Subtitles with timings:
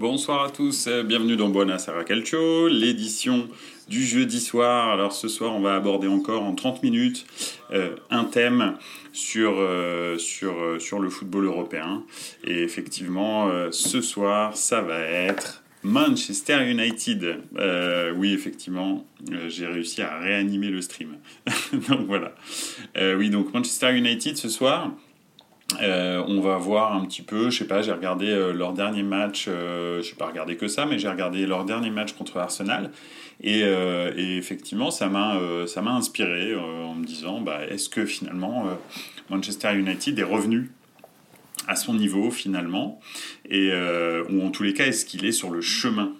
[0.00, 3.50] Bonsoir à tous, euh, bienvenue dans Buonasera Calcio, l'édition
[3.86, 4.88] du jeudi soir.
[4.88, 7.26] Alors ce soir, on va aborder encore en 30 minutes
[7.70, 8.78] euh, un thème
[9.12, 12.02] sur, euh, sur le football européen.
[12.44, 17.36] Et effectivement, ce soir, ça va être Manchester United.
[18.16, 19.04] oui, effectivement,
[19.48, 21.18] j'ai réussi à réanimer le stream.
[21.90, 22.34] donc voilà.
[23.18, 24.92] oui, donc Manchester United ce soir.
[25.80, 29.02] Euh, on va voir un petit peu, je sais pas, j'ai regardé euh, leur dernier
[29.02, 32.38] match, euh, je n'ai pas regardé que ça, mais j'ai regardé leur dernier match contre
[32.38, 32.90] Arsenal.
[33.42, 33.62] Et,
[34.36, 35.38] effectivement, ça m'a
[35.86, 38.66] inspiré en me disant, bah, est-ce que finalement
[39.30, 40.70] Manchester United est revenu
[41.66, 43.00] à son niveau finalement,
[43.48, 43.72] et,
[44.28, 46.12] ou en tous les cas, est-ce qu'il est sur le chemin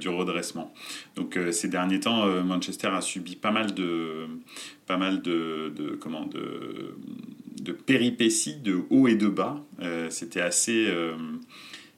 [0.00, 0.74] du redressement?
[1.14, 4.26] Donc ces derniers temps, Manchester a subi pas mal de,
[4.88, 6.96] pas mal de comment, de
[7.64, 9.64] de péripéties de haut et de bas.
[9.80, 11.14] Euh, c'était assez, euh,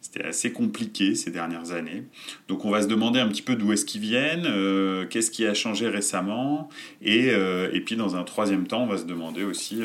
[0.00, 2.04] c'était assez compliqué ces dernières années.
[2.48, 5.45] Donc on va se demander un petit peu d'où est-ce qu'ils viennent, euh, qu'est-ce qui
[5.45, 6.68] a changé récemment,
[7.02, 9.82] et, et, puis dans un troisième temps, on va se demander aussi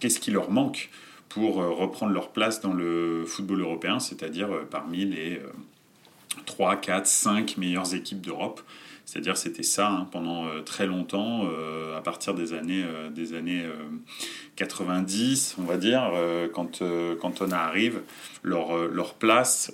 [0.00, 0.88] qu'est-ce qui leur manque
[1.28, 5.40] pour reprendre leur place dans le football européen, c'est-à-dire parmi les
[6.46, 8.62] 3, 4, 5 meilleures équipes d'Europe.
[9.04, 11.46] C'est-à-dire c'était ça hein, pendant très longtemps,
[11.96, 13.64] à partir des années, des années
[14.56, 18.02] 90, on va dire, euh, quand, euh, quand on arrive,
[18.42, 19.72] leur, euh, leur place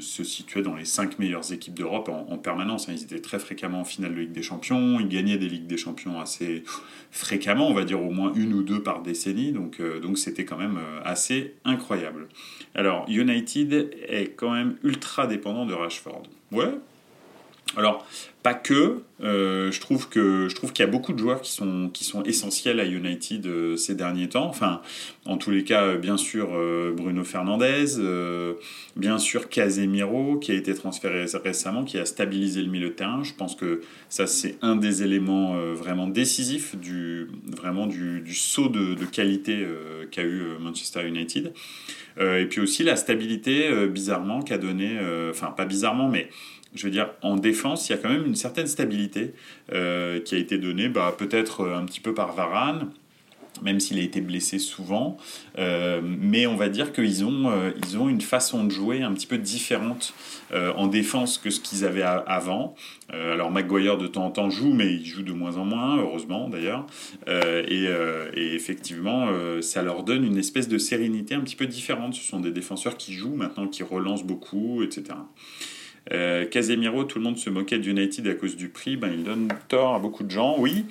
[0.00, 2.88] se situait dans les 5 meilleures équipes d'Europe en, permanence.
[2.88, 2.94] Hein.
[2.96, 5.76] Ils étaient très fréquemment en finale de Ligue des Champions, ils gagnaient des Ligues des
[5.76, 6.64] Champions assez
[7.10, 10.56] fréquemment, on va dire au moins une ou deux par décennie, donc donc c'était quand
[10.56, 12.28] même assez incroyable.
[12.74, 16.22] Alors United est quand même ultra dépendant de Rashford.
[16.52, 16.74] Ouais,
[17.76, 18.06] alors,
[18.42, 19.02] pas que.
[19.20, 22.04] Euh, je trouve que je trouve qu'il y a beaucoup de joueurs qui sont qui
[22.04, 24.46] sont essentiels à United euh, ces derniers temps.
[24.46, 24.80] Enfin,
[25.26, 26.48] en tous les cas, bien sûr
[26.96, 27.96] Bruno Fernandez,
[28.96, 33.22] bien sûr Casemiro qui a été transféré récemment, qui a stabilisé le milieu de terrain.
[33.24, 38.94] Je pense que ça c'est un des éléments vraiment décisifs du vraiment du saut de,
[38.94, 39.66] de qualité
[40.12, 41.52] qu'a eu Manchester United.
[42.20, 44.96] et puis aussi la stabilité, bizarrement, qu'a donné,
[45.30, 46.30] enfin pas bizarrement, mais
[46.74, 49.34] je veux dire, en défense, il y a quand même une certaine stabilité
[49.72, 52.90] euh, qui a été donnée, bah, peut-être un petit peu par Varane,
[53.62, 55.16] même s'il a été blessé souvent.
[55.58, 59.12] Euh, mais on va dire qu'ils ont, euh, ils ont une façon de jouer un
[59.12, 60.14] petit peu différente
[60.76, 62.74] en défense que ce qu'ils avaient avant.
[63.10, 66.48] alors McGuire de temps en temps joue, mais il joue de moins en moins, heureusement
[66.48, 66.86] d'ailleurs.
[67.26, 67.86] Et,
[68.34, 69.28] effectivement,
[69.60, 72.14] ça leur donne une espèce de sérénité un petit peu différente.
[72.14, 75.16] Ce sont des défenseurs qui jouent maintenant, qui relancent beaucoup, etc.
[76.12, 78.96] Euh, Casemiro, tout le monde se moquait d'United à cause du prix.
[78.96, 80.86] Ben, il donne tort à beaucoup de gens, oui.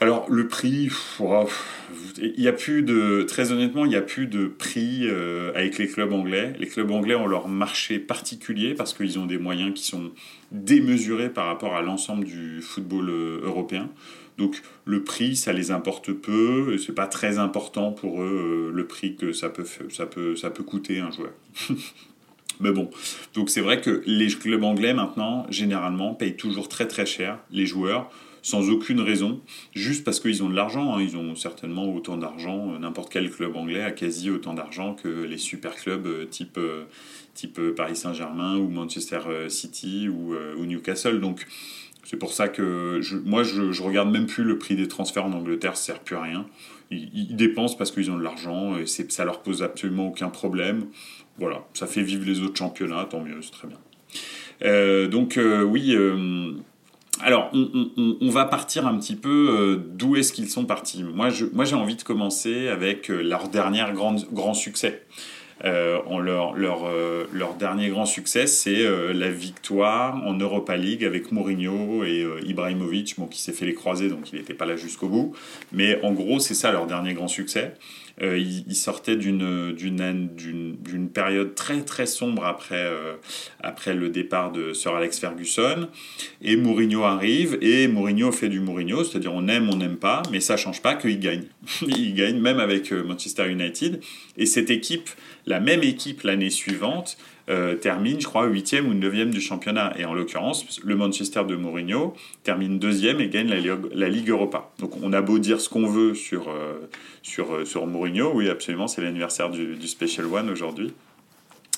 [0.00, 0.90] Alors le prix,
[2.18, 5.76] il y a plus de, très honnêtement, il n'y a plus de prix euh, avec
[5.76, 6.52] les clubs anglais.
[6.60, 10.12] Les clubs anglais ont leur marché particulier parce qu'ils ont des moyens qui sont
[10.52, 13.90] démesurés par rapport à l'ensemble du football euh, européen.
[14.36, 19.16] Donc le prix, ça les importe peu, c'est pas très important pour eux le prix
[19.16, 21.32] que ça peut, ça peut, ça peut coûter un joueur.
[22.60, 22.90] Mais bon,
[23.34, 27.66] donc c'est vrai que les clubs anglais maintenant, généralement, payent toujours très très cher les
[27.66, 28.10] joueurs
[28.42, 29.40] sans aucune raison,
[29.74, 30.94] juste parce qu'ils ont de l'argent.
[30.94, 31.02] Hein.
[31.02, 35.08] Ils ont certainement autant d'argent, euh, n'importe quel club anglais a quasi autant d'argent que
[35.08, 36.84] les super clubs euh, type, euh,
[37.34, 41.20] type Paris Saint-Germain ou Manchester City ou, Newcastle.
[41.20, 41.46] Donc
[42.04, 45.32] c'est pour ça que moi je, je regarde même plus le prix des transferts en
[45.32, 46.46] Angleterre, ça sert plus à rien.
[46.90, 50.86] Ils, ils dépensent parce qu'ils ont de l'argent et ça leur pose absolument aucun problème.
[51.38, 53.78] Voilà, ça fait vivre les autres championnats, tant mieux, c'est très bien.
[54.64, 56.52] Euh, donc euh, oui, euh,
[57.20, 61.02] alors on, va partir un petit peu d'où est-ce qu'ils sont partis.
[61.02, 65.02] Moi, moi j'ai envie de commencer avec leur dernier grand, grand succès.
[65.64, 66.84] leur, leur,
[67.32, 73.26] leur, dernier grand succès, c'est la victoire en Europa League avec Mourinho et Ibrahimovic, bon,
[73.26, 75.34] qui s'est fait les croiser, donc il n'était pas là jusqu'au bout.
[75.72, 77.74] Mais en gros, c'est ça leur dernier grand succès.
[78.22, 83.14] Euh, il, sortait d'une période très très sombre après euh,
[83.60, 85.88] après le départ de Sir Alex Ferguson
[86.42, 90.40] et Mourinho arrive et Mourinho fait du Mourinho, c'est-à-dire on aime on n'aime pas, mais
[90.40, 91.44] ça change pas qu'il gagne.
[91.86, 94.00] il gagne même avec euh, Manchester United
[94.36, 95.08] et cette équipe,
[95.46, 99.94] la même équipe l'année suivante euh, termine, je crois, 8e ou 9e du championnat.
[99.98, 104.70] Et en l'occurrence, le Manchester de Mourinho termine deuxième et gagne la, Ligue Europa.
[104.78, 106.88] Donc on a beau dire ce qu'on veut sur, euh,
[107.22, 110.92] sur, euh, sur Mourinho, oui, absolument, c'est l'anniversaire du, Special One aujourd'hui.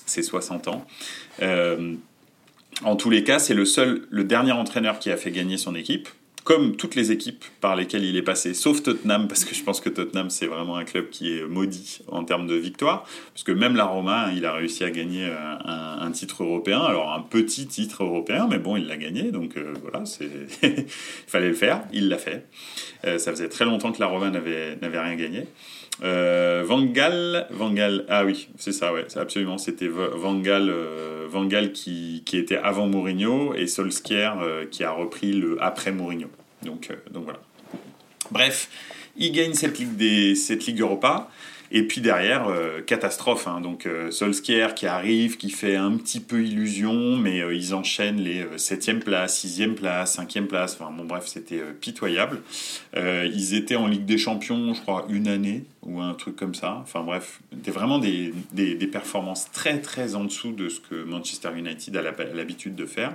[0.06, 0.87] C'est 60 ans.
[2.82, 5.76] en tous les cas, c'est le seul, le dernier entraîneur qui a fait gagner son
[5.76, 6.08] équipe
[6.50, 9.81] comme toutes les équipes par lesquelles il est passé, sauf Tottenham, parce que je pense
[9.81, 13.52] que Tottenham, c'est vraiment un club qui est maudit en termes de victoire, parce que
[13.52, 17.69] même la Roma, il a réussi à gagner euh, un, titre européen, alors un petit
[17.69, 20.02] titre européen, mais bon, il l'a gagné, donc euh, voilà,
[20.64, 20.87] il
[21.29, 22.47] fallait le faire, il l'a fait.
[23.05, 25.46] Euh, ça faisait très longtemps que la Roma n'avait rien gagné.
[26.03, 30.75] Euh, Van Gaal, Van Gaal, ah oui, c'est ça, ouais, absolument, c'était Van Gaal,
[31.29, 36.26] Van Gaal qui, qui, était avant Mourinho et Solskjaer qui a repris le après Mourinho.
[36.62, 37.41] Donc, euh, donc voilà.
[38.31, 38.69] Bref,
[39.17, 41.31] il gagne cette Ligue, des, cette Ligue Europa.
[41.73, 43.47] Et puis derrière, euh, catastrophe.
[43.47, 43.61] Hein.
[43.61, 48.21] donc euh, Solskjaer qui arrive, qui fait un petit peu illusion, mais euh, ils enchaînent
[48.21, 50.77] les 7e place, 6e place, 5e place.
[50.81, 52.43] Enfin bon, bref, c'était pitoyable.
[52.97, 56.79] ils étaient en Ligue des Champions, je crois, une année ou un truc comme ça.
[56.83, 61.05] Enfin bref, c'était vraiment des, des, des, performances très très en dessous de ce que
[61.05, 62.03] Manchester United a
[62.35, 63.13] l'habitude de faire.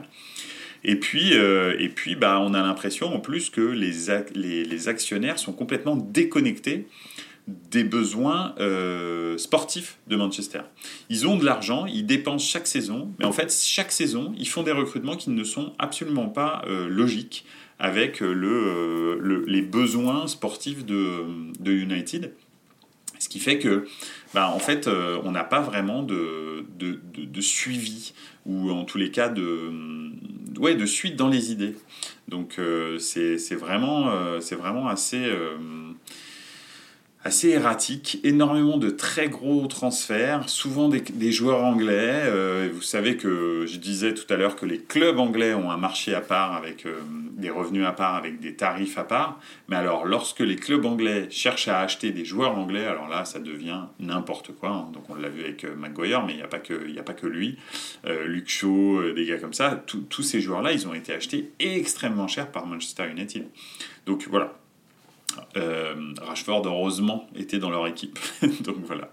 [0.88, 3.92] Et puis, et puis bah, on a l'impression en plus que les,
[4.36, 6.88] les, actionnaires sont complètement déconnectés
[7.48, 10.62] des besoins euh, sportifs de Manchester.
[11.10, 14.64] Ils ont de l'argent, ils dépensent chaque saison, mais en fait, chaque saison, ils font
[14.64, 17.46] des recrutements qui ne sont absolument pas euh, logiques
[17.78, 21.26] avec euh, le, les besoins sportifs de,
[21.60, 22.34] de, United.
[23.26, 23.88] Ce qui fait que,
[24.36, 28.14] bah, en fait, on n'a pas vraiment de, suivi,
[28.46, 29.72] ou en tous les cas de,
[30.54, 31.76] de suite dans les idées.
[32.28, 32.60] Donc,
[33.00, 34.12] c'est vraiment,
[34.42, 35.28] c'est vraiment assez
[37.26, 42.22] assez erratique, énormément de très gros transferts, souvent des, joueurs anglais.
[42.28, 45.78] Euh, vous savez que je disais tout à l'heure que les clubs anglais ont un
[45.78, 46.94] marché à part avec euh,
[47.32, 49.40] des revenus à part, avec des tarifs à part.
[49.70, 53.40] Mais alors, lorsque les clubs anglais cherchent à acheter des joueurs anglais, alors là, ça
[53.40, 54.70] devient n'importe quoi.
[54.70, 54.92] Hein.
[54.94, 57.58] Donc, on l'a vu avec euh, McGuire, mais il n'y a, pas que, lui.
[58.06, 59.84] Luke Shaw, des gars comme ça.
[59.88, 63.48] Tous ces joueurs-là, ils ont été achetés extrêmement cher par Manchester United.
[64.06, 64.54] Donc, voilà
[65.58, 68.20] euh, Rashford, heureusement, était dans leur équipe.
[68.62, 69.12] donc voilà.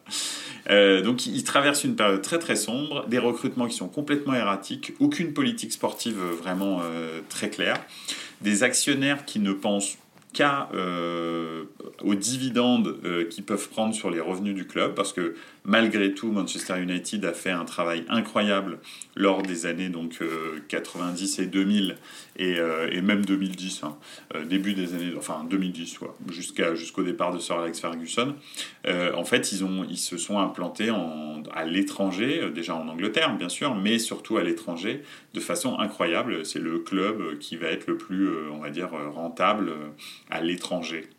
[0.70, 4.92] Euh, donc ils traversent une période très très sombre, des recrutements qui sont complètement erratiques,
[5.00, 7.76] aucune politique sportive vraiment euh, très claire,
[8.42, 9.98] des actionnaires qui ne pensent
[10.32, 11.64] qu'à euh,
[12.02, 16.30] aux dividendes euh, qu'ils peuvent prendre sur les revenus du club, parce que malgré tout,
[16.30, 18.78] Manchester United a fait un travail incroyable
[19.16, 20.18] lors des années donc
[20.68, 21.96] 90 euh, et 2000
[22.36, 22.56] et,
[22.92, 23.96] et même 2010, hein,
[24.48, 25.98] début des années, enfin 2010,
[26.30, 28.34] jusqu'à jusqu'au départ de Sir Alex Ferguson.
[28.86, 30.90] en fait, ils se sont implantés
[31.52, 35.02] à l'étranger, déjà en Angleterre bien sûr, mais surtout à l'étranger
[35.34, 36.46] de façon incroyable.
[36.46, 39.72] C'est le club qui va être le plus, on va dire, rentable
[40.30, 41.10] à l'étranger.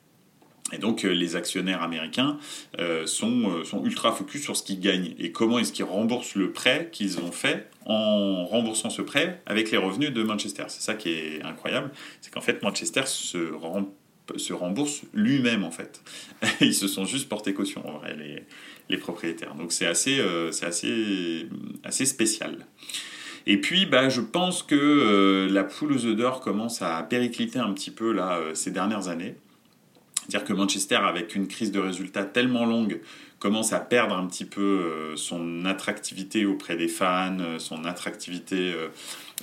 [0.73, 2.37] Et donc euh, les actionnaires américains
[2.79, 6.35] euh, sont, euh, sont ultra focus sur ce qu'ils gagnent et comment est-ce qu'ils remboursent
[6.35, 10.63] le prêt qu'ils ont fait en remboursant ce prêt avec les revenus de Manchester.
[10.69, 11.91] C'est ça qui est incroyable,
[12.21, 13.53] c'est qu'en fait Manchester se,
[14.35, 16.01] se rembourse lui-même en fait.
[16.61, 18.15] Ils se sont juste portés caution en vrai
[18.89, 19.55] les, propriétaires.
[19.55, 20.21] Donc c'est assez,
[20.61, 21.47] assez,
[21.83, 22.67] assez spécial.
[23.47, 27.73] Et puis, bah, je pense que la poule aux œufs d'or commence à péricliter un
[27.73, 29.35] petit peu là, ces dernières années.
[30.27, 33.01] C'est-à-dire que Manchester, avec une crise de résultats tellement longue,
[33.39, 38.73] commence à perdre un petit peu euh, son attractivité auprès des fans, son attractivité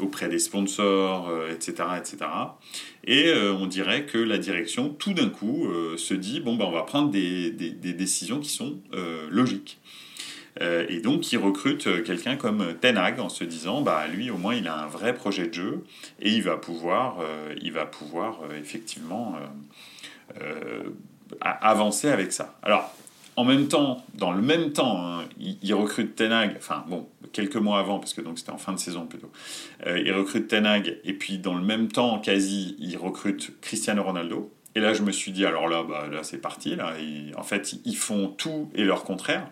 [0.00, 2.18] auprès des sponsors, etc., etc.
[3.04, 6.82] Et on dirait que la direction, tout d'un coup, se dit bon, bah, on va
[6.82, 8.78] prendre des, des, décisions qui sont
[9.28, 9.78] logiques.
[10.60, 14.30] Euh, et donc, il recrute euh, quelqu'un comme Ten Hag en se disant, bah, lui,
[14.30, 15.84] au moins, il a un vrai projet de jeu
[16.20, 19.36] et il va pouvoir, euh, il va pouvoir effectivement
[21.40, 22.58] avancer avec ça.
[22.62, 22.94] Alors,
[23.36, 27.56] en même temps, dans le même temps, hein, il, recrute Ten Hag, enfin bon, quelques
[27.56, 29.30] mois avant, parce que donc c'était en fin de saison plutôt,
[29.86, 34.52] il recrute Ten Hag, et puis dans le même temps, quasi, il recrute Cristiano Ronaldo.
[34.74, 36.76] Et là, je me suis dit, alors là, bah, là c'est parti.
[36.76, 36.94] Là.
[37.36, 39.46] en fait, ils font tout et leur contraire.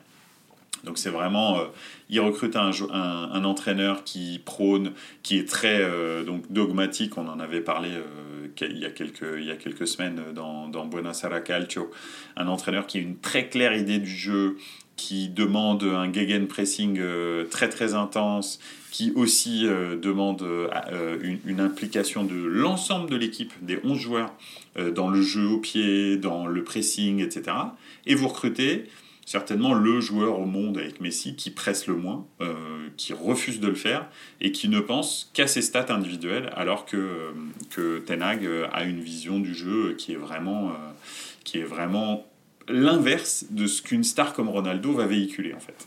[0.85, 1.65] Donc c'est vraiment, euh,
[2.09, 7.19] il recrute un, entraîneur qui prône, qui est très euh, donc dogmatique.
[7.19, 10.69] On en avait parlé euh, il, y a quelques, il y a quelques semaines dans,
[10.69, 11.91] dans Buenos Aires Calcio.
[12.37, 14.57] Un entraîneur qui a une très claire idée du jeu,
[14.97, 17.01] qui demande un gegenpressing
[17.51, 18.59] très très intense,
[18.91, 19.65] qui aussi
[20.03, 20.45] demande
[21.23, 24.35] une, implication de l'ensemble de l'équipe, des 11 joueurs,
[24.97, 27.57] dans le jeu au pied, dans le pressing, etc.
[28.07, 28.89] Et vous recrutez
[29.29, 33.69] certainement le joueur au monde avec Messi qui presse le moins, euh, qui refuse de
[33.69, 34.09] le faire
[34.41, 37.33] et qui ne pense qu'à ses stats individuelles, alors que, euh,
[37.69, 40.73] que Ten euh, a une vision du jeu qui est vraiment
[42.69, 45.87] l'inverse de ce qu'une star comme Ronaldo va véhiculer en fait.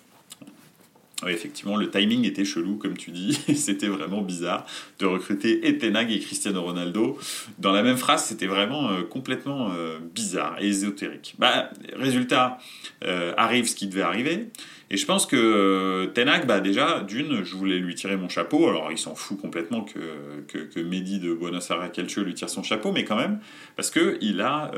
[1.24, 3.34] Oui, effectivement, le timing était chelou, comme tu dis.
[3.56, 4.66] c'était vraiment bizarre
[5.00, 7.20] de recruter Etenag et Cristiano Ronaldo.
[7.60, 11.36] Dans la même phrase, c'était vraiment euh, complètement euh, bizarre et ésotérique.
[11.38, 12.58] Bah, résultat,
[13.04, 14.48] euh, arrive ce qui devait arriver.
[14.90, 18.68] Et je pense que Tenag, bah déjà, d'une, je voulais lui tirer mon chapeau.
[18.68, 22.62] Alors, il s'en fout complètement que, que, Mehdi de Buenos Aires Calcio lui tire son
[22.62, 23.40] chapeau, mais quand même,
[23.78, 24.72] parce qu'il a,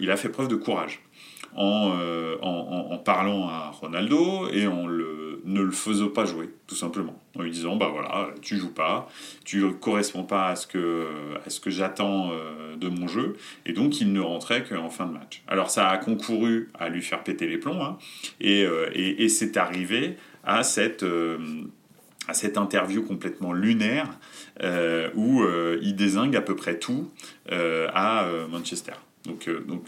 [0.00, 1.00] il a fait preuve de courage.
[1.54, 1.92] En,
[2.42, 7.20] en, en, parlant à Ronaldo et en le ne le faisant pas jouer, tout simplement.
[7.36, 9.08] En lui disant, bah voilà, tu joues pas,
[9.44, 11.06] tu corresponds pas à ce que,
[11.62, 15.42] que j'attends euh, de mon jeu, et donc il ne rentrait qu'en fin de match.
[15.48, 17.98] Alors ça a concouru à lui faire péter les plombs, hein,
[18.42, 21.38] euh, et, et, c'est arrivé à cette, euh,
[22.28, 24.08] à cette interview complètement lunaire
[25.14, 25.42] où
[25.80, 27.10] il désingue à peu près tout
[27.50, 28.92] à Manchester.
[29.24, 29.84] Donc, donc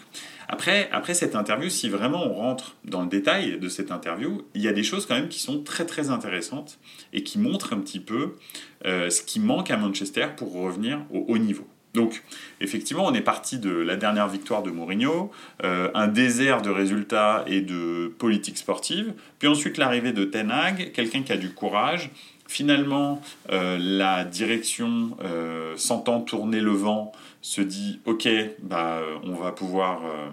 [0.49, 4.69] après, cette interview, si vraiment on rentre dans le détail de cette interview, il y
[4.69, 6.79] a des choses quand même qui sont très très intéressantes
[7.13, 8.35] et qui montrent un petit peu
[8.87, 11.67] euh, ce qui manque à Manchester pour revenir au haut niveau.
[11.95, 12.25] Donc,
[12.61, 15.31] effectivement, on est parti de la dernière victoire de Mourinho,
[15.63, 20.91] euh, un désert de résultats et de politique sportive, puis ensuite l'arrivée de Ten Hag,
[20.93, 22.11] quelqu'un qui a du courage.
[22.47, 25.17] Finalement, euh, la direction,
[25.77, 27.13] sentant tourner le vent,
[27.45, 28.27] se dit ok,
[28.63, 30.31] bah, on va pouvoir, euh,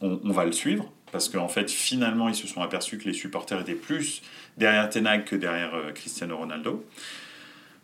[0.00, 3.60] on, va le suivre, parce qu'en fait, finalement, ils se sont aperçus que les supporters
[3.60, 4.22] étaient plus
[4.56, 6.84] derrière Tenag que derrière euh, Cristiano Ronaldo.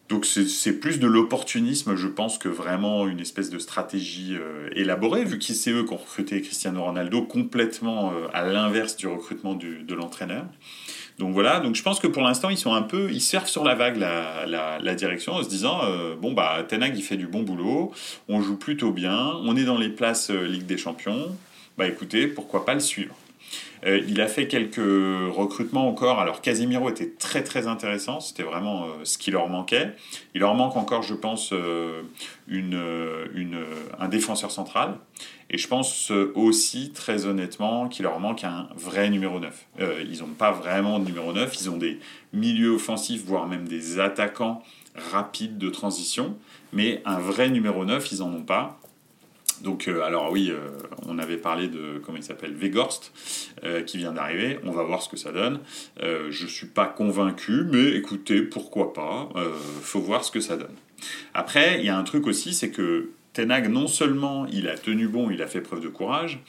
[0.09, 5.25] Donc c'est plus de l'opportunisme, je pense, que vraiment une espèce de stratégie euh, élaborée,
[5.25, 9.95] vu que c'est eux qui ont recruté Cristiano Ronaldo complètement à l'inverse du recrutement de
[9.95, 10.47] l'entraîneur.
[11.21, 13.75] Donc voilà, je pense que pour l'instant, ils sont un peu, ils surfent sur la
[13.75, 17.43] vague la, la, direction en se disant, euh, bon bah Tenag il fait du bon
[17.43, 17.93] boulot,
[18.29, 21.37] on joue plutôt bien, on est dans les places euh, Ligue des Champions,
[21.77, 23.15] bah écoutez, pourquoi pas le suivre.
[23.87, 26.21] Euh, il a fait quelques recrutements encore.
[26.21, 29.95] Alors Casemiro était très très intéressant, c'était vraiment ce qui leur manquait.
[30.35, 31.53] Il leur manque encore, je pense,
[32.49, 33.65] une,
[33.99, 34.99] un défenseur central.
[35.53, 39.67] Et je pense aussi, très honnêtement, qu'il leur manque un vrai numéro 9.
[39.81, 41.99] Euh, ils n'ont pas vraiment de numéro 9, ils ont des
[42.33, 44.63] milieux offensifs, voire même des attaquants
[44.95, 46.37] rapides de transition,
[46.73, 48.80] mais un vrai numéro 9, ils n'en ont pas.
[49.63, 50.69] Donc, euh, alors oui, euh,
[51.07, 53.13] on avait parlé de, comment il s'appelle, Vegorst,
[53.87, 54.59] qui vient d'arriver.
[54.65, 55.61] On va voir ce que ça donne.
[56.01, 59.29] je suis pas convaincu, mais écoutez, pourquoi pas.
[59.83, 60.75] faut voir ce que ça donne.
[61.35, 65.07] Après, il y a un truc aussi, c'est que Tenag, non seulement il a tenu
[65.07, 66.41] bon, il a fait preuve de courage,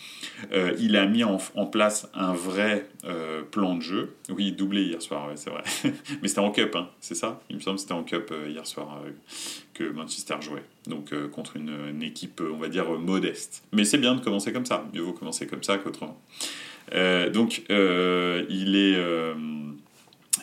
[0.52, 4.16] euh, il a mis en, place un vrai euh, plan de jeu.
[4.30, 5.62] Oui, doublé hier soir, c'est vrai.
[6.22, 7.40] Mais c'était en cup, hein, c'est ça?
[7.52, 9.00] Il me semble que c'était en cup euh, hier soir
[9.76, 10.64] que Manchester jouait.
[10.88, 13.64] Donc contre une, une, équipe, on va dire, modeste.
[13.72, 14.84] Mais c'est bien de commencer comme ça.
[14.92, 16.20] Mieux vaut commencer comme ça qu'autrement.
[17.32, 18.98] donc il est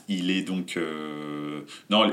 [0.08, 0.76] il est donc.
[0.76, 1.60] Euh,
[1.90, 2.10] non,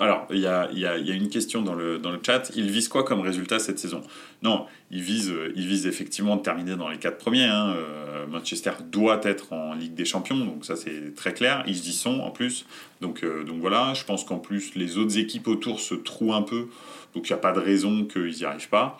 [0.00, 2.50] alors, il y a, y, a, y a, une question dans le, dans le chat.
[2.56, 4.02] Il vise quoi comme résultat cette saison?
[4.42, 7.44] Non, il vise, effectivement de terminer dans les quatre premiers.
[7.44, 7.74] Hein.
[7.76, 11.62] Euh, Manchester doit être en Ligue des Champions, donc ça c'est très clair.
[11.66, 12.64] Ils y sont en plus.
[13.02, 16.42] Donc, euh, donc voilà, je pense qu'en plus, les autres équipes autour se trouent un
[16.42, 16.68] peu.
[17.14, 18.98] Donc il n'y a pas de raison qu'ils n'y arrivent pas,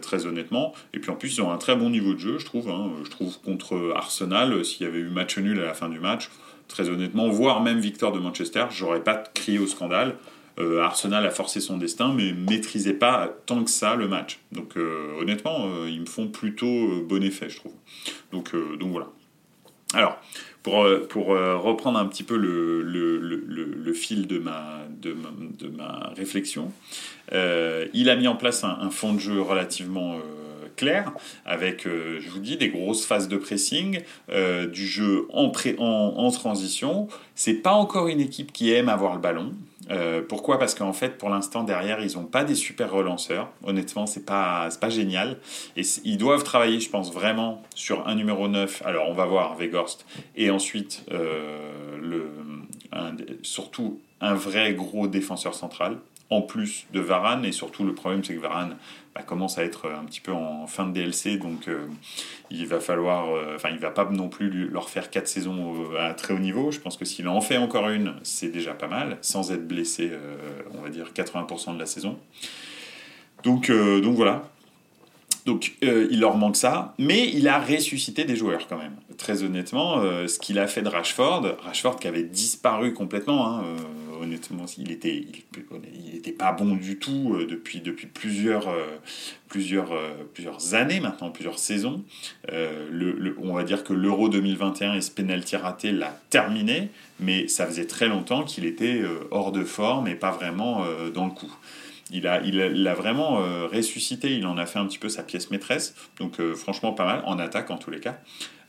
[0.00, 0.74] très honnêtement.
[0.94, 2.70] Et puis en plus, ils ont un très bon niveau de jeu, je trouve.
[2.70, 2.90] Hein.
[3.04, 6.30] Je trouve contre Arsenal, s'il y avait eu match nul à la fin du match,
[6.68, 10.16] très honnêtement, voire même victoire de Manchester, j'aurais pas crié au scandale.
[10.58, 14.38] Euh, Arsenal a forcé son destin, mais maîtrisait pas tant que ça le match.
[14.52, 17.72] Donc euh, honnêtement, euh, ils me font plutôt bon effet, je trouve.
[18.30, 19.08] Donc, donc voilà.
[19.94, 20.18] Alors,
[20.62, 26.72] pour, reprendre un petit peu le, le, le, fil de ma, réflexion,
[27.30, 30.18] il a mis en place un, un fond de jeu relativement
[30.76, 31.12] clair,
[31.44, 34.00] avec, euh, je vous dis, des grosses phases de pressing,
[34.30, 37.08] euh, du jeu en, en, en transition.
[37.34, 39.52] C'est pas encore une équipe qui aime avoir le ballon.
[39.90, 40.58] Euh, pourquoi?
[40.58, 43.50] Parce qu'en fait, pour l'instant, derrière, ils n'ont pas des super relanceurs.
[43.64, 45.38] Honnêtement, c'est pas, pas génial.
[45.76, 48.82] Et ils doivent travailler, je pense, vraiment sur un numéro 9.
[48.86, 50.06] Alors, on va voir Vegorst.
[50.36, 52.30] Et ensuite, le,
[53.42, 55.98] surtout, un vrai gros défenseur central
[56.30, 57.44] en plus de Varane.
[57.44, 58.76] Et surtout, le problème, c'est que Varane
[59.14, 61.36] bah, commence à être un petit peu en fin de DLC.
[61.36, 61.86] Donc, euh,
[62.50, 63.30] il va falloir.
[63.30, 66.70] Euh, enfin, il va pas non plus leur faire quatre saisons à très haut niveau.
[66.70, 70.10] Je pense que s'il en fait encore une, c'est déjà pas mal, sans être blessé,
[70.12, 70.36] euh,
[70.76, 72.18] on va dire, 80% de la saison.
[73.42, 74.48] Donc, donc voilà.
[75.44, 78.96] Donc il leur manque ça, mais il a ressuscité des joueurs quand même.
[79.18, 83.64] Très honnêtement, ce qu'il a fait de Rashford, Rashford qui avait disparu complètement, hein,
[84.20, 88.68] honnêtement, il était, il, était pas bon du tout depuis, depuis plusieurs,
[89.48, 89.92] plusieurs,
[90.32, 92.02] plusieurs années maintenant, plusieurs saisons.
[92.50, 96.90] On va dire que l'Euro 2021 et ce penalty raté l'a terminé,
[97.20, 101.32] mais ça faisait très longtemps qu'il était hors de forme et pas vraiment dans le
[101.32, 101.54] coup
[102.14, 105.94] il a, vraiment euh, ressuscité, il en a fait un petit peu sa pièce maîtresse,
[106.18, 108.18] donc euh, franchement pas mal, en attaque en tous les cas.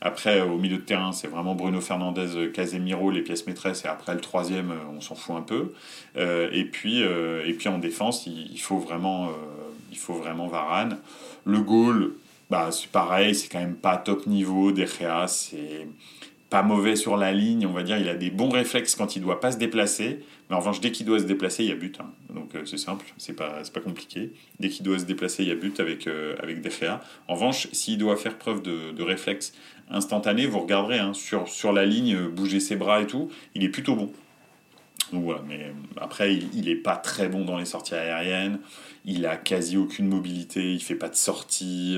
[0.00, 4.14] Après, au milieu de terrain, c'est vraiment Bruno Fernandez, Casemiro, les pièces maîtresses, et après
[4.14, 5.72] le troisième, euh, on s'en fout un peu.
[6.16, 9.30] et, puis, et puis en défense, il, faut vraiment,
[9.90, 10.98] il faut vraiment Varane.
[11.44, 12.12] Le goal,
[12.50, 14.72] bah, c'est pareil, c'est quand même pas top niveau.
[14.72, 15.86] Derrea, c'est
[16.50, 19.22] pas mauvais sur la ligne, on va dire, il a des bons réflexes quand il
[19.22, 20.24] doit pas se déplacer.
[20.48, 21.98] Mais en revanche, dès qu'il doit se déplacer, il y a but.
[22.00, 22.12] Hein.
[22.30, 24.32] Donc euh, c'est simple, c'est pas, pas compliqué.
[24.60, 26.58] Dès qu'il doit se déplacer, il y a but avec, euh, avec
[27.28, 29.54] En revanche, s'il doit faire preuve de, réflexe
[29.90, 33.68] instantané, vous regarderez hein, sur, la ligne, euh, bouger ses bras et tout, il est
[33.68, 34.12] plutôt bon.
[35.12, 38.58] Donc voilà, mais après, il n'est pas très bon dans les sorties aériennes.
[39.04, 41.96] Il a quasi aucune mobilité, il fait pas de sortie.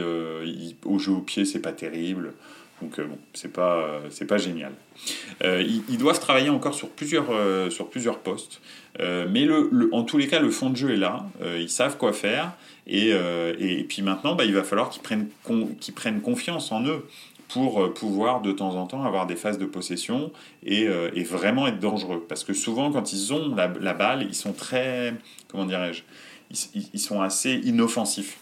[0.84, 2.34] au jeu au pied, c'est pas terrible.
[2.82, 4.72] Donc bon, c'est pas, c'est pas génial.
[5.44, 8.60] Euh, ils, doivent travailler encore sur plusieurs, euh, sur plusieurs postes.
[9.00, 11.26] Euh, mais le, en tous les cas, le fond de jeu est là.
[11.58, 12.52] ils savent quoi faire.
[12.86, 15.28] Et, et, puis maintenant, bah, il va falloir qu'ils prennent,
[15.80, 17.06] qu'ils prennent confiance en eux
[17.48, 20.32] pour pouvoir de temps en temps avoir des phases de possession
[20.64, 22.24] et, et vraiment être dangereux.
[22.28, 25.14] Parce que souvent, quand ils ont la, balle, ils sont très,
[25.48, 26.02] comment dirais-je,
[26.94, 28.38] ils, sont assez inoffensifs.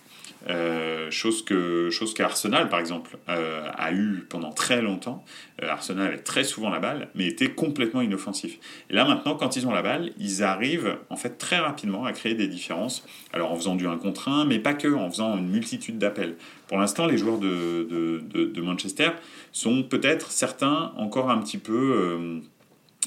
[0.48, 5.24] Euh, chose que chose qu'Arsenal par exemple euh, a eu pendant très longtemps.
[5.62, 8.58] Euh, Arsenal avait très souvent la balle, mais était complètement inoffensif.
[8.88, 12.12] Et là maintenant, quand ils ont la balle, ils arrivent en fait très rapidement à
[12.12, 13.04] créer des différences.
[13.32, 16.36] Alors en faisant du 1 contre 1, mais pas que, en faisant une multitude d'appels.
[16.68, 19.10] Pour l'instant, les joueurs de, de, de, Manchester
[19.52, 22.42] sont peut-être certains encore un petit peu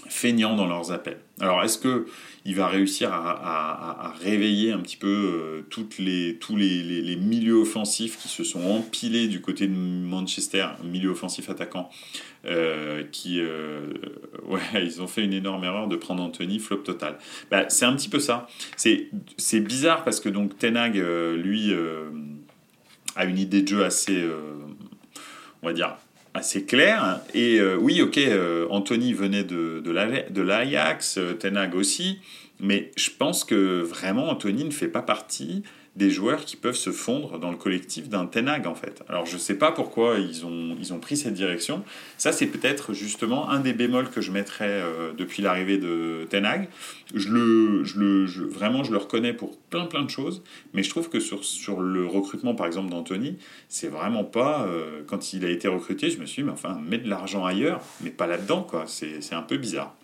[0.07, 1.19] feignants dans leurs appels.
[1.39, 2.05] Alors est-ce que
[2.49, 8.27] il va réussir à, réveiller un petit peu euh, les, tous les, milieux offensifs qui
[8.27, 11.91] se sont empilés du côté de Manchester, milieu offensif attaquant,
[12.45, 13.93] euh, qui, euh,
[14.73, 17.19] ils ont fait une énorme erreur de prendre Anthony, flop total.
[17.51, 18.47] Bah, c'est un petit peu ça.
[18.75, 21.71] C'est bizarre parce que donc Tenag, lui,
[23.15, 24.27] a une idée de jeu assez,
[25.61, 25.97] on va dire,
[26.39, 27.21] assez clair.
[27.33, 32.19] Et euh, oui, ok, euh, Anthony venait de, de l'Ajax, euh, Tenag aussi,
[32.59, 35.63] mais je pense que vraiment Anthony ne fait pas partie
[35.99, 39.03] des joueurs qui peuvent se fondre dans le collectif d'un Tenag en fait.
[39.07, 41.83] Alors je ne sais pas pourquoi ils ont, ils ont pris cette direction.
[42.17, 44.81] Ça c'est peut-être justement un des bémols que je mettrais
[45.17, 46.69] depuis l'arrivée de Tenag.
[47.13, 50.41] Je le, je le, vraiment je le reconnais pour plein plein de choses,
[50.73, 55.01] mais je trouve que sur, sur le recrutement par exemple d'Anthony, c'est vraiment pas euh,
[55.05, 57.81] quand il a été recruté, je me suis dit mais enfin mets de l'argent ailleurs,
[58.01, 58.85] mais pas là-dedans quoi.
[58.87, 59.95] C'est un peu bizarre.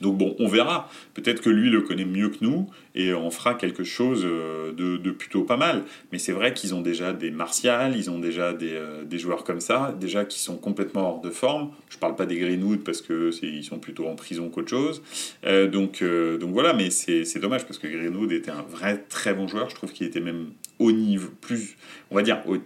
[0.00, 0.90] Donc bon, on verra.
[1.14, 5.10] Peut-être que lui le connaît mieux que nous et on fera quelque chose euh, de,
[5.10, 5.84] plutôt pas mal.
[6.12, 9.60] Mais c'est vrai qu'ils ont déjà des martials, ils ont déjà euh, des, joueurs comme
[9.60, 11.70] ça, déjà qui sont complètement hors de forme.
[11.88, 15.02] Je parle pas des Greenwood parce que ils sont plutôt en prison qu'autre chose.
[15.44, 19.46] Euh, donc, donc voilà, mais c'est dommage parce que Greenwood était un vrai très bon
[19.46, 19.70] joueur.
[19.70, 21.76] Je trouve qu'il était même au niveau plus,
[22.10, 22.56] on va dire au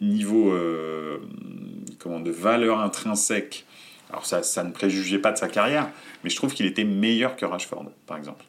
[0.00, 0.54] niveau
[1.98, 3.66] comment de valeur intrinsèque
[4.10, 5.90] alors ça, ça ne préjugeait pas de sa carrière,
[6.22, 8.44] mais je trouve qu'il était meilleur que Rashford, par exemple.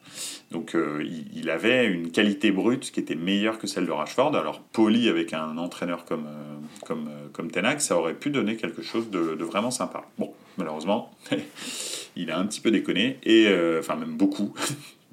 [0.50, 4.34] Donc euh, il, avait une qualité brute qui était meilleure que celle de Rashford.
[4.34, 8.56] Alors poli avec un entraîneur comme, euh, comme, euh, comme Tenac, ça aurait pu donner
[8.56, 10.04] quelque chose de, vraiment sympa.
[10.18, 11.12] Bon, malheureusement,
[12.16, 14.54] il a un petit peu déconné, et enfin même beaucoup.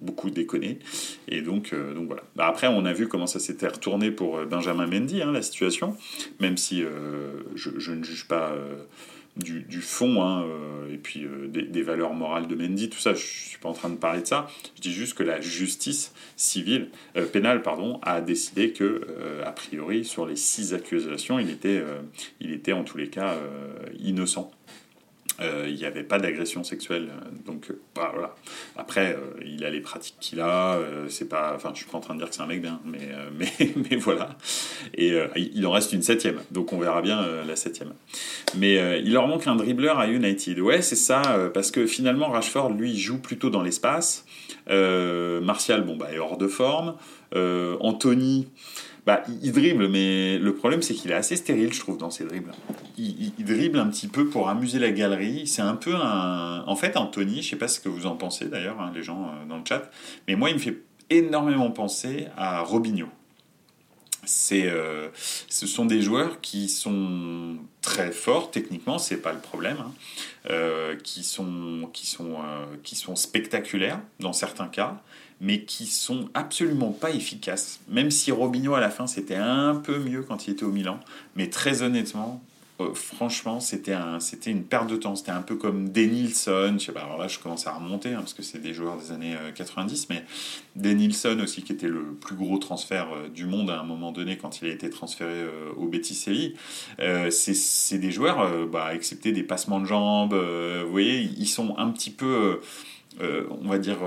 [0.02, 0.78] beaucoup déconné
[1.30, 2.22] et donc, donc voilà.
[2.36, 5.96] Bah, après on a vu comment ça s'était retourné pour Benjamin Mendy hein, la situation,
[6.42, 6.84] même si
[7.56, 8.54] je, ne juge pas
[9.38, 13.22] du, fond hein, euh, et puis euh, des, valeurs morales de Mendy, tout ça, je
[13.22, 14.48] ne suis pas en train de parler de ça.
[14.76, 19.02] Je dis juste que la justice civile, euh, pénale, pardon, a décidé que,
[19.44, 21.84] a priori, sur les six accusations, il était,
[22.40, 23.36] il était en tous les cas
[24.00, 24.52] innocent.
[25.42, 27.10] Euh, il n'y avait pas d'agression sexuelle.
[27.46, 28.36] Donc euh, bah, voilà.
[28.78, 30.80] Après, euh, il a les pratiques qu'il a.
[31.10, 32.80] c'est pas, enfin, je suis pas en train de dire que c'est un mec bien,
[32.86, 34.38] mais, mais, mais voilà.
[34.94, 36.40] Et il en reste une septième.
[36.52, 37.94] Donc on verra bien la septième.
[38.58, 40.60] Mais il leur manque un dribbleur à United.
[40.60, 41.22] Ouais, c'est ça.
[41.54, 44.26] parce que finalement, Rashford, lui, joue plutôt dans l'espace.
[44.70, 46.96] Martial, bon, bah, est hors de forme.
[47.34, 48.48] Anthony.
[49.06, 52.26] Bah, il dribble, mais le problème c'est qu'il est assez stérile, je trouve, dans ses
[52.26, 52.52] dribbles.
[52.98, 55.46] Il, dribble un petit peu pour amuser la galerie.
[55.46, 56.64] C'est un peu un.
[56.66, 59.28] En fait, Anthony, je sais pas ce que vous en pensez d'ailleurs, hein, les gens
[59.28, 59.92] euh, dans le chat,
[60.28, 63.08] mais moi, il me fait énormément penser à Robinho.
[64.52, 69.92] euh, ce sont des joueurs qui sont très forts techniquement, c'est pas le problème, hein,
[70.50, 72.38] euh, qui, sont, qui, sont,
[72.82, 75.00] qui sont spectaculaires dans certains cas,
[75.42, 77.80] mais qui sont absolument pas efficaces.
[77.90, 81.00] Même si Robinho à la fin c'était un peu mieux quand il était au Milan,
[81.36, 82.42] mais très honnêtement,
[82.82, 85.16] euh, franchement, c'était un, c'était une perte de temps.
[85.16, 86.76] C'était un peu comme Denilson.
[86.78, 88.98] Je sais pas, alors là, je commence à remonter hein, parce que c'est des joueurs
[88.98, 90.26] des années 90, euh, mais
[90.76, 94.38] Denilson aussi, qui était le plus gros transfert euh, du monde à un moment donné
[94.38, 95.46] quand il a été transféré
[95.78, 96.56] au Betis Séville.
[97.30, 102.12] c'est, des joueurs, bah, excepté des passements de jambes, vous voyez, ils sont un petit
[102.12, 102.60] peu.
[103.20, 104.00] On va dire,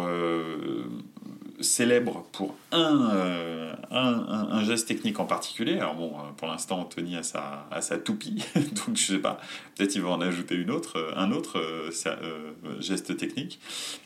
[1.60, 5.78] célèbre pour euh, un, un, geste technique en particulier.
[5.78, 9.40] Alors bon, euh, pour l'instant, Anthony a sa, sa toupie, donc je sais pas,
[9.76, 11.60] peut-être il va en ajouter une autre, euh, un autre
[12.80, 13.58] geste technique,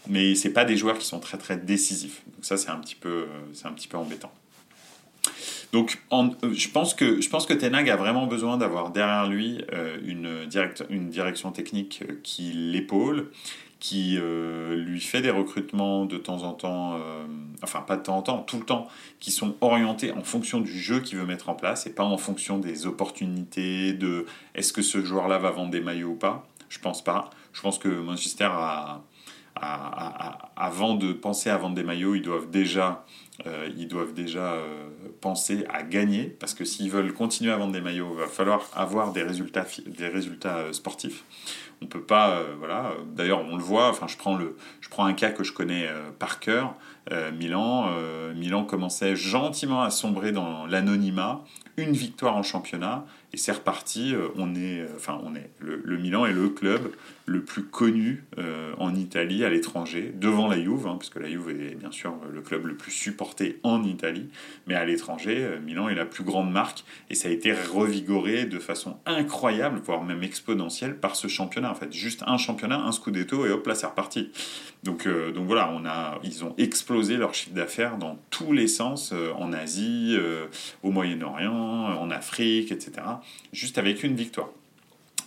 [0.09, 2.23] mais c'est pas des joueurs qui sont très très décisifs.
[2.27, 4.33] Donc ça, c'est un petit peu, c'est un petit peu embêtant.
[5.73, 9.65] Donc, je pense que je pense que Tenag a vraiment besoin d'avoir derrière lui
[10.05, 13.31] une, direct, une direction technique qui l'épaule,
[13.83, 17.27] qui euh, lui fait des recrutements de temps en temps, euh,
[17.65, 18.87] enfin pas de temps en temps, tout le temps,
[19.19, 22.17] qui sont orientés en fonction du jeu qu'il veut mettre en place et pas en
[22.17, 26.47] fonction des opportunités, de est-ce que ce joueur-là va vendre des maillots ou pas?
[26.69, 27.31] Je pense pas.
[27.53, 29.03] Je pense que Manchester a,
[29.55, 33.05] avant de penser à vendre des maillots, ils doivent déjà,
[33.47, 34.57] euh, ils doivent déjà
[35.21, 38.69] penser à gagner, parce que s'ils veulent continuer à vendre des maillots, il va falloir
[38.75, 41.25] avoir des résultats, des résultats sportifs.
[41.83, 42.93] On peut pas, euh, voilà.
[43.15, 43.89] D'ailleurs, on le voit.
[43.89, 46.75] Enfin, je prends le, je prends un cas que je connais euh, par cœur.
[47.11, 47.91] Euh, Milan,
[48.37, 51.43] Milan commençait gentiment à sombrer dans l'anonymat.
[51.77, 54.15] Une victoire en championnat et c'est reparti.
[54.37, 56.93] On est, enfin, on est le, Milan est le club
[57.27, 58.25] le plus connu
[58.79, 62.15] en Italie à l'étranger, devant la Juve, hein, parce que la Juve est bien sûr
[62.33, 64.29] le club le plus supporté en Italie,
[64.67, 68.59] mais à l'étranger, Milan est la plus grande marque et ça a été revigoré de
[68.59, 71.93] façon incroyable, voire même exponentielle par ce championnat en fait.
[71.93, 74.31] Juste un championnat, un scudetto et hop là c'est reparti.
[74.83, 75.73] Donc, euh, donc voilà,
[76.25, 80.47] ils ont explosé leur chiffre d'affaires dans tous les sens, euh, en Asie, euh,
[80.83, 82.93] au Moyen-Orient, en Afrique, etc.
[83.53, 84.49] Juste avec une victoire.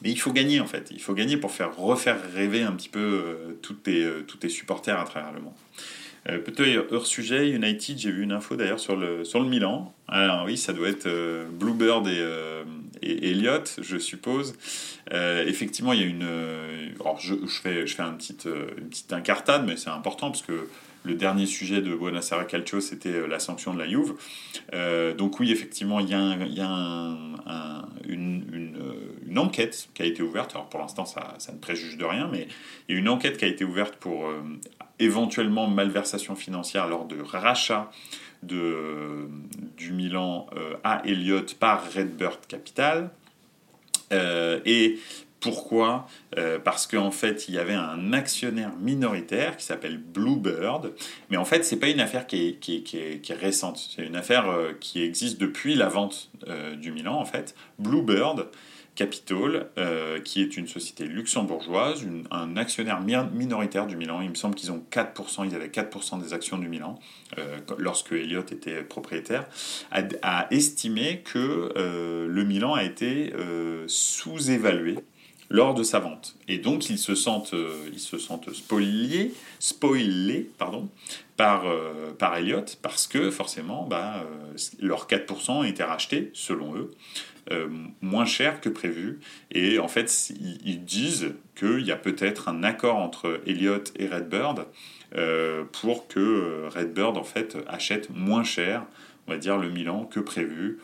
[0.01, 2.89] Mais il faut gagner en fait, il faut gagner pour faire refaire rêver un petit
[2.89, 5.53] peu tous tes, tous tes supporters à travers le monde.
[6.29, 9.93] Euh, Peut-être hors sujet, United, j'ai vu une info d'ailleurs sur le, sur le Milan.
[10.07, 12.63] Alors oui, ça doit être euh, Bluebird et, euh,
[13.01, 14.55] et, Elliott, je suppose.
[15.13, 16.27] Euh, effectivement, il y a une.
[16.99, 20.67] alors je, fais, je fais une, petite, une petite incartade, mais c'est important parce que
[21.05, 24.13] le dernier sujet de Buonasera Calcio, c'était la sanction de la Juve.
[25.17, 30.51] donc oui, effectivement, il y a, un, une, enquête qui a été ouverte.
[30.55, 32.47] Alors pour l'instant, ça, ne préjuge de rien, mais
[32.87, 34.31] il y a une enquête qui a été ouverte pour
[34.99, 37.91] éventuellement malversation financière lors de rachat
[38.43, 43.09] du Milan euh, à Elliott par Redbird Capital.
[44.11, 44.99] Euh, et
[45.45, 50.93] pourquoi euh, Parce qu'en fait, il y avait un actionnaire minoritaire qui s'appelle Bluebird.
[51.29, 53.89] Mais en fait, c'est pas une affaire qui est, qui est, qui récente.
[53.95, 54.45] C'est une affaire
[54.79, 56.31] qui existe depuis la vente
[56.77, 57.55] du Milan, en fait.
[57.79, 58.47] Bluebird
[58.95, 64.21] Capital, euh, qui est une société luxembourgeoise, un actionnaire minoritaire du Milan.
[64.21, 66.97] Il me semble qu'ils ont 4%, ils avaient 4% des actions du Milan
[67.37, 69.47] euh, lorsque Elliott était propriétaire,
[69.91, 73.33] a, estimé que euh, le Milan a été
[73.87, 74.99] sous-évalué
[75.49, 76.35] lors de sa vente.
[76.47, 77.53] Et donc ils se sentent,
[77.93, 80.89] ils se sentent spoilés pardon,
[81.37, 81.65] par,
[82.17, 84.23] par Elliott parce que forcément bah,
[84.79, 86.91] leurs 4% ont été rachetés, selon eux,
[87.51, 87.67] euh,
[88.01, 89.19] moins cher que prévu.
[89.51, 90.31] Et en fait,
[90.63, 94.65] ils, disent qu'il y a peut-être un accord entre Elliott et Redbird
[95.15, 98.83] euh, pour que euh, Redbird en fait achète moins cher,
[99.27, 100.79] on va dire, le Milan que prévu.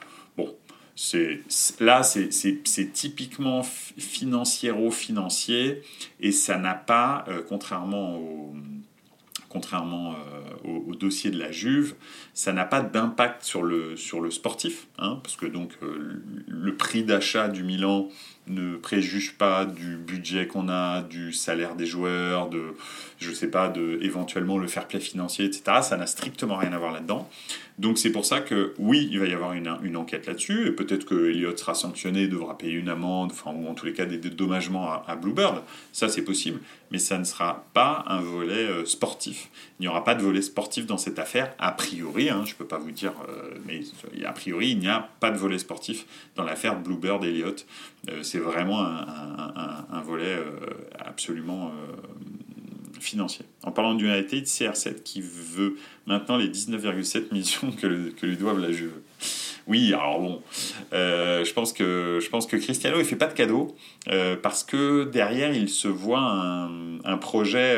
[1.79, 5.81] Là c'est typiquement financiero-financier
[6.19, 8.55] et ça n'a pas, contrairement au
[9.51, 11.95] contrairement euh, au, dossier de la Juve,
[12.33, 16.75] ça n'a pas d'impact sur le, sur le sportif, hein, parce que donc euh, le
[16.75, 18.07] prix d'achat du Milan
[18.53, 22.75] ne préjuge pas du budget qu'on a, du salaire des joueurs, de,
[23.19, 25.79] je sais pas, de éventuellement le fair play financier, etc.
[25.81, 27.29] Ça n'a strictement rien à voir là-dedans.
[27.81, 30.71] Donc c'est pour ça que oui, il va y avoir une, une enquête là-dessus, et
[30.71, 34.05] peut-être que Elliott sera sanctionné, devra payer une amende, enfin, ou en tous les cas
[34.05, 36.59] des dédommagements à, à Bluebird, ça c'est possible,
[36.91, 39.49] mais ça ne sera pas un volet euh, sportif.
[39.79, 42.57] Il n'y aura pas de volet sportif dans cette affaire, a priori, hein, je ne
[42.57, 43.81] peux pas vous dire, euh, mais
[44.25, 47.65] a priori il n'y a pas de volet sportif dans l'affaire Bluebird Elliott.
[48.00, 50.55] Euh, c'est vraiment un, volet euh,
[50.99, 53.45] absolument euh, financier.
[53.63, 55.75] En parlant du United, CR7 qui veut
[56.07, 58.93] maintenant les 19,7 millions que, lui doivent la Juve.
[59.67, 60.41] Oui, alors bon,
[60.91, 63.75] je, pense que, je pense que Cristiano, il fait pas de cadeau,
[64.41, 67.77] parce que derrière, il se voit un, projet,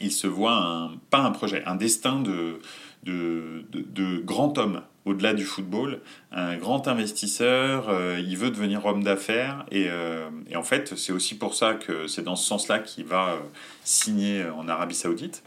[0.00, 2.58] il se voit pas un projet, un destin de,
[3.04, 6.00] de, de, de grand homme au-delà du football,
[6.32, 11.12] un grand investisseur, euh, il veut devenir homme d'affaires et, euh, et, en fait c'est
[11.12, 13.36] aussi pour ça que c'est dans ce sens-là qu'il va euh,
[13.82, 15.42] signer en Arabie Saoudite.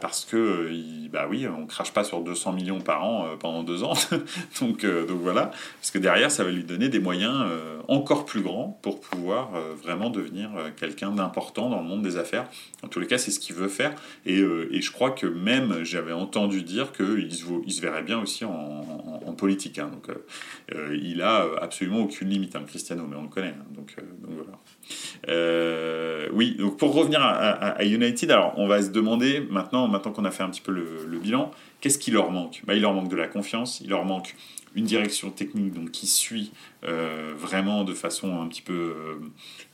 [0.00, 0.70] Parce que,
[1.10, 3.94] bah oui, on crache pas sur 200 millions par an pendant deux ans.
[4.60, 5.50] donc, voilà,
[5.80, 7.42] parce que derrière, ça va lui donner des moyens
[7.88, 9.52] encore plus grands pour pouvoir
[9.82, 12.44] vraiment devenir quelqu'un d'important dans le monde des affaires.
[12.82, 13.94] En tous les cas, c'est ce qu'il veut faire.
[14.26, 18.55] Et, je crois que même, j'avais entendu dire qu'il se, se verrait bien aussi en,
[18.56, 19.78] en, politique.
[19.78, 19.90] Hein.
[19.92, 20.16] donc
[20.94, 23.48] il a absolument aucune limite, hein, Cristiano, mais on le connaît.
[23.48, 23.66] Hein.
[23.74, 24.58] donc, donc voilà.
[25.28, 30.24] Euh, oui, donc pour revenir à, United, alors on va se demander maintenant, maintenant qu'on
[30.24, 32.62] a fait un petit peu le, bilan, qu'est-ce qui leur manque?
[32.66, 34.36] Bah, Il leur manque de la confiance, il leur manque
[34.74, 36.52] une direction technique donc, qui suit
[36.84, 38.94] euh, vraiment de façon un petit peu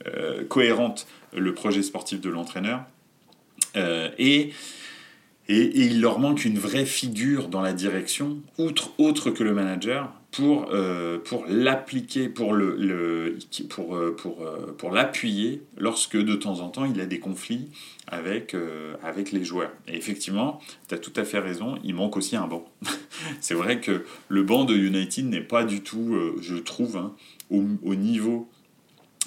[0.07, 2.83] euh, cohérente le projet sportif de l'entraîneur.
[3.75, 4.53] et
[5.49, 10.11] et, il leur manque une vraie figure dans la direction, outre, autre que le manager,
[10.31, 13.37] pour, euh, pour l'appliquer, pour, le,
[13.69, 17.69] pour, euh, pour, euh, pour l'appuyer lorsque de temps en temps il a des conflits
[18.07, 18.55] avec,
[19.03, 19.71] avec les joueurs.
[19.87, 22.65] Et effectivement, tu as tout à fait raison, il manque aussi un banc.
[23.39, 27.13] C'est vrai que le banc de United n'est pas du tout, je trouve, hein,
[27.49, 28.49] au niveau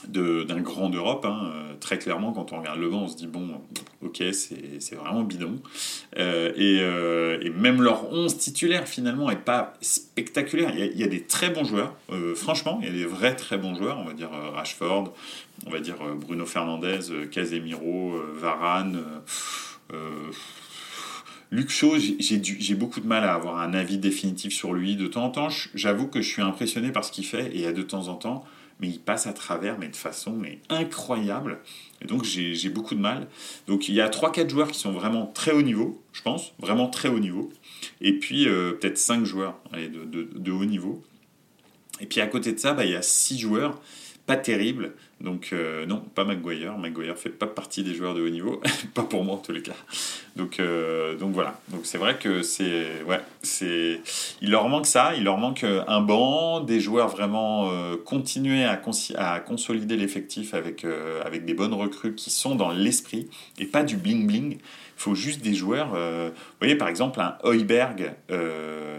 [0.09, 1.25] d'un grand d'Europe.
[1.25, 1.51] Hein.
[1.53, 3.61] Euh, très clairement, quand on regarde le vent, on se dit bon,
[4.03, 5.57] ok, c'est vraiment bidon.
[6.19, 10.73] Euh, et, euh, et, même leur 11 titulaire finalement est pas spectaculaire.
[10.77, 11.95] Il y, a, des très bons joueurs,
[12.35, 13.99] franchement, il y a des vrais très bons joueurs.
[13.99, 15.13] On va dire Rashford,
[15.67, 19.03] on va dire Bruno Fernandez, Casemiro, Varane.
[21.53, 24.97] Luc j'ai beaucoup de mal à avoir un avis définitif sur lui.
[24.97, 27.83] De temps en temps, j'avoue que je suis impressionné par ce qu'il fait, et de
[27.83, 28.45] temps en temps,
[28.81, 31.59] mais il passe à travers, mais de façon mais incroyable.
[32.03, 33.29] Et donc j'ai beaucoup de mal.
[33.67, 36.89] Donc il y a 3-4 joueurs qui sont vraiment très haut niveau, je pense, vraiment
[36.89, 37.51] très haut niveau.
[38.01, 41.03] Et puis euh, peut-être 5 joueurs de, haut niveau.
[42.01, 43.81] Et puis à côté de ça, bah, il y a 6 joueurs
[44.27, 46.77] pas terribles donc euh, non, pas Maguire.
[46.77, 48.61] Maguire fait pas partie des joueurs de haut niveau,
[48.95, 49.73] pas pour moi en tous les cas.
[50.37, 51.59] Donc euh, donc voilà.
[51.69, 54.01] Donc c'est vrai que c'est ouais, c'est
[54.43, 57.71] il leur manque ça, il leur manque euh, un banc, des joueurs vraiment
[58.05, 58.81] continuer à,
[59.17, 60.85] à consolider l'effectif avec
[61.25, 64.53] avec des bonnes recrues qui sont dans l'esprit et pas du bling bling.
[64.53, 65.89] Il faut juste des joueurs.
[65.89, 68.15] vous voyez par exemple un Heuberg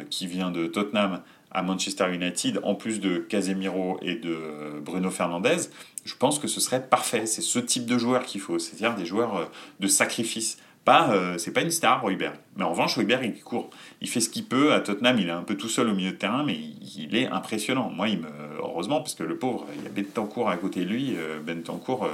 [0.10, 4.38] qui vient de Tottenham à Manchester United, en plus de Casemiro et de
[4.82, 5.70] Bruno Fernandez,
[6.08, 7.26] je pense que ce serait parfait.
[7.26, 9.46] C'est ce type de joueur qu'il faut, c'est-à-dire des joueurs euh,
[9.80, 10.58] de sacrifice.
[10.86, 12.36] Pas, euh, c'est pas une star, Royberg.
[12.56, 13.70] Mais en revanche, Royberg, il court.
[14.00, 14.72] Il fait ce qu'il peut.
[14.72, 16.58] À Tottenham, il est un peu tout seul au milieu de terrain, mais
[16.98, 17.90] il, est impressionnant.
[17.90, 18.30] Moi, il me,
[18.60, 21.16] heureusement, parce que le pauvre, il y a Bentancourt à côté de lui.
[21.18, 22.10] Euh, Bentancourt,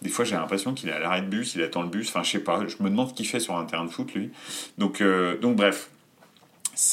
[0.00, 2.08] des fois, j'ai l'impression qu'il est à l'arrêt de bus, il attend le bus.
[2.08, 2.62] Enfin, je sais pas.
[2.66, 4.30] Je me demande ce qu'il fait sur un terrain de foot, lui.
[4.78, 5.02] Donc,
[5.42, 5.90] donc bref,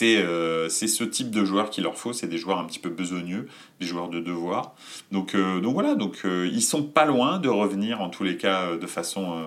[0.04, 2.90] euh, c'est ce type de joueurs qu'il leur faut, c'est des joueurs un petit peu
[2.90, 3.48] besogneux,
[3.80, 4.76] des joueurs de devoir.
[5.12, 8.38] Donc, euh, donc voilà, donc, euh, ils sont pas loin de revenir en tous les
[8.38, 9.44] cas de façon,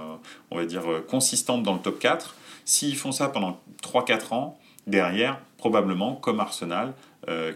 [0.50, 2.34] on va dire, consistante dans le top 4.
[2.64, 6.94] S'ils font ça pendant 3-4 ans, derrière, probablement, comme Arsenal,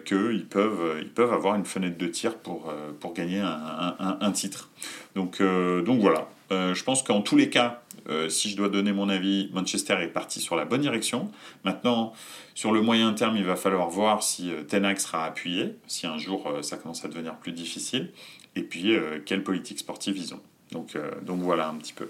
[0.05, 4.33] qu'ils peuvent, ils peuvent avoir une fenêtre de tir pour, pour gagner un, un, un
[4.33, 4.71] titre.
[5.15, 9.09] Donc, donc voilà, je pense qu'en tous les cas, euh, si je dois donner mon
[9.09, 11.31] avis, Manchester est parti sur la bonne direction.
[11.65, 12.13] Maintenant,
[12.55, 16.19] sur le moyen terme, il va falloir voir si euh, Tenac sera appuyé, si un
[16.19, 18.11] jour euh, ça commence à devenir plus difficile,
[18.57, 20.41] et puis quelle politique sportive ils ont.
[20.73, 22.09] Donc, donc voilà un petit peu.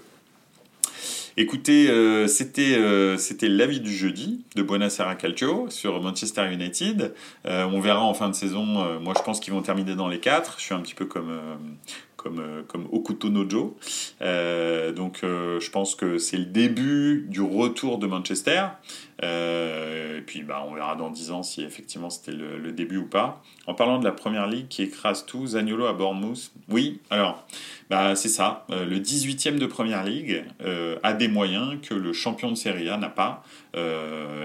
[1.37, 1.87] Écoutez,
[2.27, 7.13] c'était c'était l'avis du jeudi de Buonasera Calcio sur Manchester United.
[7.45, 8.63] on verra en fin de saison.
[8.99, 10.55] moi, je pense qu'ils vont terminer dans les quatre.
[10.57, 11.39] Je suis un petit peu comme
[12.21, 13.77] comme, euh, comme Okuto Nojo.
[14.21, 18.65] Euh, donc euh, je pense que c'est le début du retour de Manchester.
[19.23, 23.41] et puis bah, on verra dans 10 ans si effectivement c'était le, début ou pas.
[23.67, 26.51] En parlant de la première ligue qui écrase tout, Zaniolo à Bournemouth.
[26.67, 27.45] Oui, alors
[27.89, 28.65] bah, c'est ça.
[28.69, 30.43] le 18e de première ligue
[31.03, 33.43] a des moyens que le champion de Serie A n'a pas.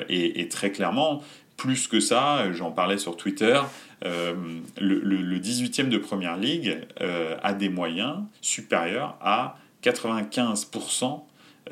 [0.08, 1.22] Et, très clairement,
[1.64, 3.58] plus que ça, j'en parlais sur Twitter,
[4.04, 4.34] euh,
[4.78, 11.22] le, 18e de Première Ligue euh, a des moyens supérieurs à 95%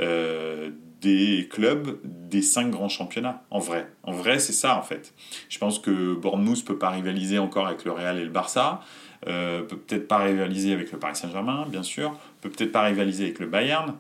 [0.01, 0.71] euh,
[1.03, 3.87] des clubs des cinq grands championnats, en vrai.
[4.03, 5.13] En vrai, c'est ça, en fait.
[5.51, 8.81] Je pense que Bournemouth peut pas rivaliser encore avec le Real et le Barça.
[9.25, 13.39] Peut peut-être pas rivaliser avec le Paris Saint-Germain, bien sûr, peut peut-être pas rivaliser avec
[13.39, 13.95] le Bayern,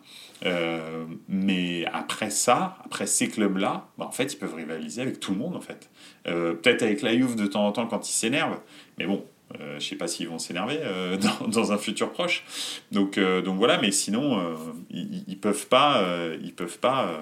[1.28, 5.38] mais après ça, après ces clubs-là, bah, en fait, ils peuvent rivaliser avec tout le
[5.38, 5.90] monde, en fait.
[6.24, 8.60] peut-être avec la Juve de temps en temps quand ils s'énervent,
[8.98, 9.24] mais bon,
[9.60, 11.16] euh, je sais pas s'ils vont s'énerver euh,
[11.48, 12.44] dans, un futur proche.
[12.90, 14.56] Donc, euh, donc voilà, mais sinon,
[14.90, 16.02] ils, ne peuvent pas,
[16.42, 17.20] ils peuvent pas,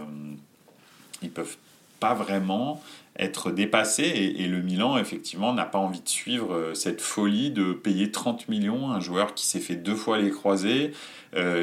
[1.23, 1.57] ils peuvent
[2.01, 2.83] pas vraiment
[3.19, 4.35] être dépassés.
[4.39, 8.91] Et, le Milan, effectivement, n'a pas envie de suivre cette folie de payer 30 millions
[8.91, 10.93] un joueur qui s'est fait deux fois les croisés,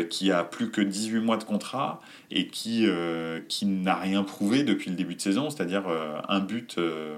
[0.10, 4.64] qui a plus que 18 mois de contrat et qui, euh, qui n'a rien prouvé
[4.64, 7.18] depuis le début de saison, c'est-à-dire euh, un but, euh,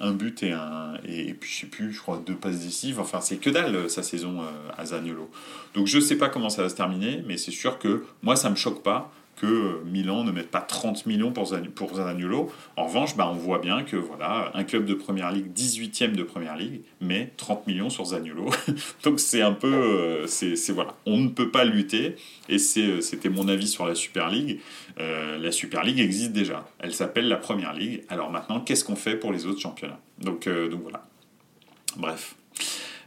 [0.00, 3.20] un but et, un, et, puis je sais plus, je crois deux passes décisives, enfin
[3.20, 4.40] c'est que dalle sa saison
[4.76, 5.30] à Zaniolo.
[5.74, 8.50] Donc je sais pas comment ça va se terminer, mais c'est sûr que moi ça
[8.50, 12.50] me choque pas que Milan ne mette pas 30 millions pour, pour Zaniolo.
[12.76, 16.22] En revanche, bah, on voit bien que voilà, un club de première ligue, 18e de
[16.22, 18.50] première ligue, met 30 millions sur Zaniolo.
[19.04, 19.72] Donc c'est un peu.
[19.72, 20.94] Euh, c'est, voilà.
[21.06, 22.16] On ne peut pas lutter.
[22.48, 24.60] Et euh, c'était mon avis sur la Super League.
[24.98, 26.68] Euh, la Super League existe déjà.
[26.78, 28.04] Elle s'appelle la Première Ligue.
[28.08, 30.00] Alors maintenant, qu'est-ce qu'on fait pour les autres championnats?
[30.18, 31.04] Donc voilà.
[31.96, 32.37] Bref.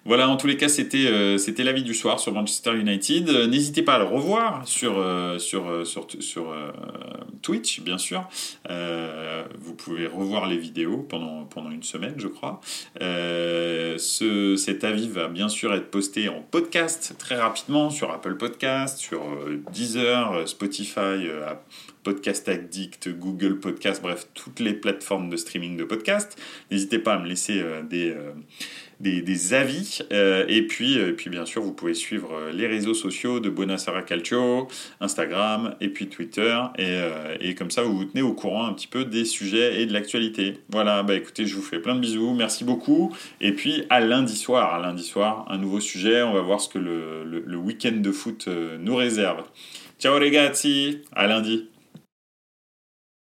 [0.04, 3.30] Voilà, en tous les cas, c'était euh, c'était l'avis du soir sur Manchester United.
[3.30, 5.38] Euh, n'hésitez pas à le revoir sur, euh,
[7.44, 8.28] Twitch, bien sûr.
[8.68, 12.62] vous pouvez revoir les vidéos pendant, pendant une semaine, je crois.
[13.00, 18.98] ce, cet avis va bien sûr être posté en podcast très rapidement sur Apple Podcast,
[18.98, 19.22] sur
[19.72, 21.28] Deezer, Spotify,
[22.04, 26.40] Podcast Addict, Google Podcast, bref, toutes les plateformes de streaming de podcast.
[26.72, 28.16] N'hésitez pas à me laisser des
[29.02, 30.00] des, avis.
[30.12, 33.50] Euh, et, puis, euh, puis, bien sûr, vous pouvez suivre euh, les réseaux sociaux de
[33.50, 34.68] Buonasera Calcio,
[35.00, 36.58] Instagram et puis Twitter.
[36.78, 37.00] Et,
[37.40, 39.94] et, comme ça, vous vous tenez au courant un petit peu des sujets et de
[39.94, 40.60] l'actualité.
[40.70, 42.34] Voilà, bah écoutez, je vous fais plein de bisous.
[42.34, 43.16] Merci beaucoup.
[43.40, 46.22] Et puis, à lundi soir, à lundi soir, un nouveau sujet.
[46.24, 48.48] On va voir ce que le, le, le week-end de foot
[48.80, 49.44] nous réserve.
[50.00, 50.52] Ciao les gars,
[51.14, 51.68] à lundi.